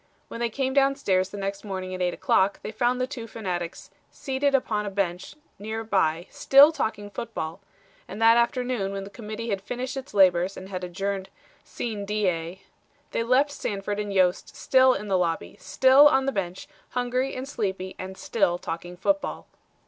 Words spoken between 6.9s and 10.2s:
football, and that afternoon when the Committee had finished its